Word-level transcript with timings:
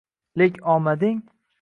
Lek 0.35 0.53
omading 0.65 1.19